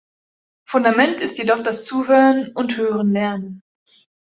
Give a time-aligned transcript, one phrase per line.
[0.65, 3.61] Fundament ist jedoch das Zuhören und Hören-Lernen.